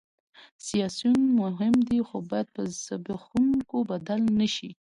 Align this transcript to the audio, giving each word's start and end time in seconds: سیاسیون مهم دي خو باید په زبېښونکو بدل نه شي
سیاسیون 0.65 1.19
مهم 1.41 1.75
دي 1.89 1.99
خو 2.07 2.17
باید 2.29 2.47
په 2.55 2.61
زبېښونکو 2.85 3.77
بدل 3.91 4.21
نه 4.39 4.47
شي 4.55 4.69